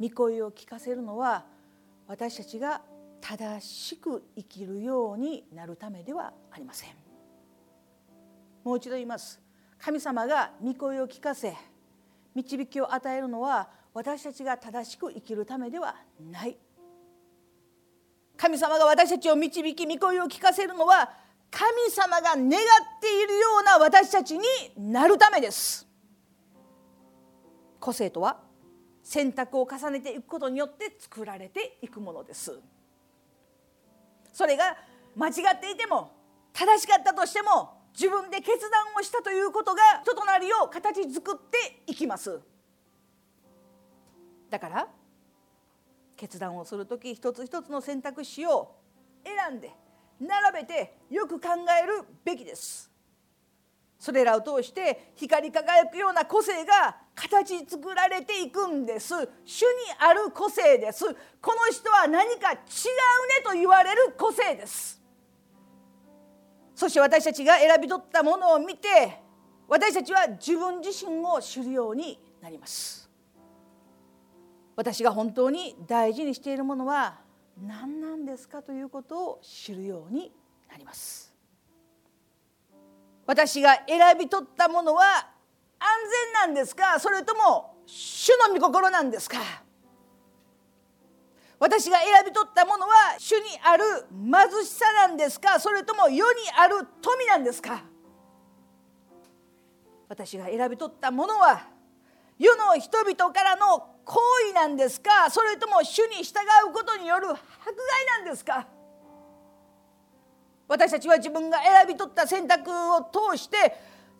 [0.00, 1.44] 御声を聞かせるのは
[2.08, 2.82] 私たちが
[3.20, 6.90] 正しく生きるようになるためではありません。
[8.64, 9.40] もう一度言います。
[9.78, 11.54] 神様が御声を聞かせ
[12.34, 16.58] 導きを与えるのは私たちが正しく生きるためではない。
[18.36, 21.08] 神様が私たちを導き御声を聞かせるのは
[21.52, 24.44] 神様が願っているような私たちに
[24.76, 25.87] なるためです。
[27.80, 28.40] 個性とは
[29.02, 32.58] 選択を重ねていくことによって作られていくものです。
[34.32, 34.76] それが
[35.16, 36.12] 間違っていても
[36.52, 42.40] 正しかったとしても自分で決断をしたということが人となりを形作っていきます。
[44.50, 44.88] だから
[46.16, 48.76] 決断をする時一つ一つの選択肢を
[49.24, 49.72] 選んで
[50.20, 51.48] 並べてよく考
[51.82, 52.90] えるべきです。
[53.98, 59.14] それらを通して光り輝くような個性が形作られていくんです。
[59.44, 61.04] 主にある個性です。
[61.40, 62.62] この人は何か違うね
[63.44, 65.02] と言われる個性です。
[66.76, 69.20] そして私たちが選び取ったものを見て
[69.66, 73.10] 私たちは自分自身を知るようになります。
[74.76, 77.18] 私が本当に大事にしているものは
[77.60, 80.32] 何なんですかということを知るように
[80.70, 81.34] なります。
[83.26, 85.28] 私が選び取ったものは
[85.78, 86.98] 全なんですか？
[86.98, 89.38] それとも主の御心なんですか？
[91.58, 95.58] 私が選び取ったものは主にある貧しさなんですか？
[95.58, 97.82] それとも世にある富なんですか？
[100.08, 101.66] 私が選び取ったものは
[102.38, 105.30] 世の人々からの行為なんですか？
[105.30, 107.44] それとも主に従うことによる迫害
[108.18, 108.66] なんですか？
[110.68, 113.74] 私たちは自分が選び取った選択を通して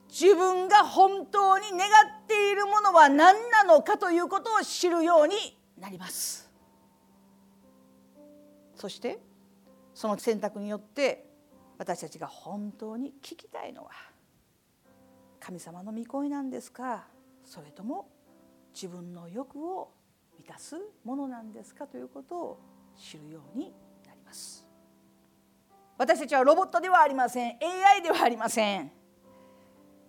[0.09, 5.37] 自分が本当に願っているものは何なのかということを知るように
[5.79, 6.51] なります。
[8.75, 9.19] そして
[9.95, 11.27] その選択によって
[11.77, 13.91] 私たちが本当に聞きたいのは
[15.41, 17.05] 神様の御声なんですか？
[17.45, 18.09] それとも
[18.75, 19.91] 自分の欲を
[20.39, 22.61] 満たすものなんですかということを
[22.97, 23.73] 知るように
[24.07, 24.67] なります。
[25.97, 27.59] 私たちはロボットではありません。
[27.61, 28.93] AI ではありません。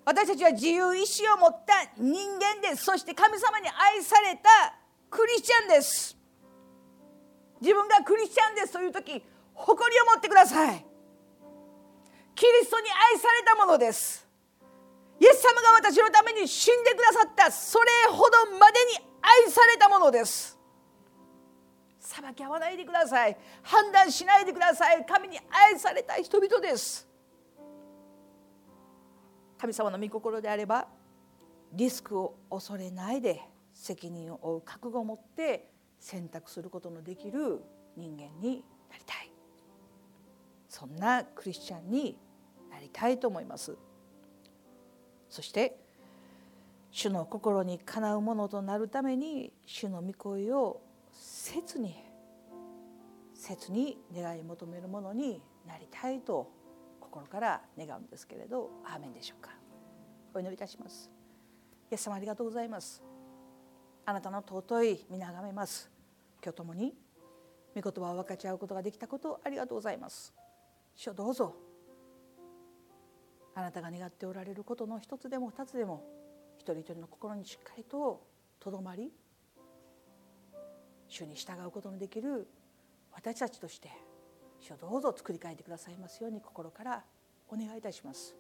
[0.10, 2.84] 私たちは自由意志を持った人間です。
[2.84, 4.74] そして神様に愛された
[5.08, 6.18] クリスチャンです。
[7.62, 9.22] 自分がクリスチャンですという時
[9.54, 10.84] 誇りを持ってください。
[12.34, 14.28] キリストに愛されたものです。
[15.20, 20.58] イエス様が私のために死んでくださったそれほどまでに愛されたものです。
[22.00, 23.38] 裁き合わないでください。
[23.62, 25.06] 判断しないでください。
[25.06, 27.09] 神に愛された人々です。
[29.60, 30.88] 神様の御心であれば
[31.74, 33.42] リスクを恐れないで
[33.74, 37.62] 責任を負う覚悟を持って選択することのできる
[37.98, 39.32] 人間になりたい。
[40.70, 42.18] そんなクリスチャンに
[42.72, 43.78] なりたいと思います。
[45.30, 45.78] そして
[46.92, 50.82] 主の心にかなうものとなるために主の御声を
[51.12, 51.96] 切に
[53.34, 56.52] 切に願い求めるものになりたいと
[57.10, 59.52] 心から願うんですけれどアーメンでしょうか。
[60.34, 61.10] お祈りいたします。
[61.92, 63.04] イエス様ありがとうございます。
[64.06, 65.90] あなたの尊い皆がめます。
[66.44, 66.94] 今日ともに
[67.76, 70.34] 御言葉を分かち合うことができたことありがとうございます。
[70.96, 71.56] 主どうぞ。
[73.56, 76.04] あなたが願っておられることの一つでも二つでも
[76.58, 78.22] 一人一人の心にしっかりと
[78.60, 79.12] とどまり
[81.08, 82.48] 主に従うことのできる
[83.12, 83.90] 私たちとして
[84.60, 87.04] 主をどうぞ作り変えてくださいますように心から
[87.48, 88.36] お願いいたします。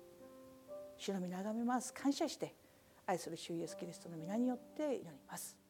[0.97, 1.93] 主の皆がめます。
[1.93, 2.53] 感謝して
[3.05, 5.68] 愛する主イエスキリストの皆によって祈ります。